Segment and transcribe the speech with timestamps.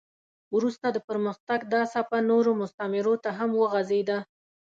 [0.55, 4.19] وروسته د پرمختګ دا څپه نورو مستعمرو ته هم وغځېده.